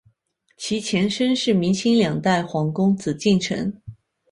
[0.57, 3.71] 其前身是明清两代皇宫紫禁城。